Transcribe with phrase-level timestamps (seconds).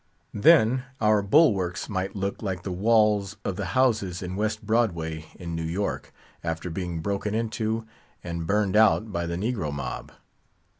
[0.33, 5.53] Then our bulwarks might look like the walls of the houses in West Broadway in
[5.53, 6.11] New York,
[6.43, 7.85] after being broken into
[8.23, 10.11] and burned out by the Negro Mob.